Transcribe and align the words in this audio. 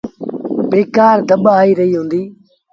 بيڪآر 0.69 1.17
ڌپ 1.27 1.43
آئي 1.57 1.71
رهيٚ 1.79 1.95
هُݩديٚ۔ 1.99 2.29